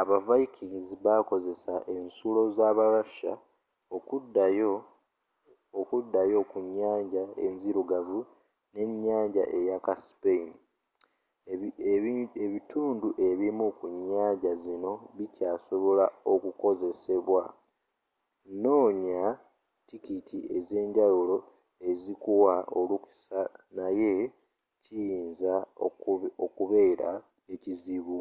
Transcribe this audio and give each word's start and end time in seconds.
aba 0.00 0.16
vikings 0.28 0.88
bakozesa 1.04 1.74
ensulo 1.96 2.42
za 2.56 2.68
ba 2.76 2.84
russia 2.94 3.32
okudayo 5.80 6.40
ku 6.50 6.58
nnyanja 6.66 7.22
enzirugavu 7.46 8.18
ne 8.72 8.80
ennyanja 8.86 9.42
eya 9.58 9.76
caspian 9.86 10.50
ebitundu 12.44 13.08
ebimu 13.30 13.66
ku 13.78 13.86
nnyanja 13.94 14.52
zino 14.64 14.92
bikya 15.16 15.50
sobola 15.66 16.06
okukozesebwa 16.32 17.42
noonya 18.62 19.20
tikiti 19.88 20.38
ezenjawuolo 20.56 21.38
ezikuwa 21.90 22.54
olukusa 22.78 23.40
naye 23.76 24.12
kiyinza 24.84 25.54
okubeera 26.44 27.10
ekizibu 27.52 28.20